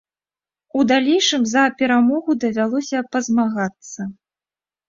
[0.77, 4.01] У далейшым за перамогу давялося пазмагацца.